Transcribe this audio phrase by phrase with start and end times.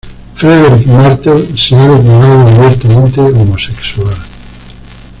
[0.33, 4.15] Frederic Martel se ha declarado abiertamente homosexual.